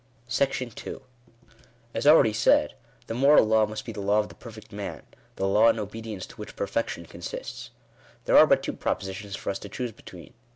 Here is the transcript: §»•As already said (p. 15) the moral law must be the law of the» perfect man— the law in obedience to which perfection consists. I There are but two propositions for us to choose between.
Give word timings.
§»•As 1.93 2.07
already 2.07 2.33
said 2.33 2.69
(p. 2.69 2.73
15) 3.01 3.01
the 3.05 3.13
moral 3.13 3.45
law 3.45 3.67
must 3.67 3.85
be 3.85 3.91
the 3.91 4.01
law 4.01 4.17
of 4.17 4.29
the» 4.29 4.35
perfect 4.43 4.71
man— 4.71 5.03
the 5.35 5.45
law 5.47 5.69
in 5.69 5.77
obedience 5.77 6.25
to 6.25 6.35
which 6.37 6.55
perfection 6.55 7.05
consists. 7.05 7.69
I 7.71 7.97
There 8.25 8.37
are 8.39 8.47
but 8.47 8.63
two 8.63 8.73
propositions 8.73 9.35
for 9.35 9.51
us 9.51 9.59
to 9.59 9.69
choose 9.69 9.91
between. 9.91 10.33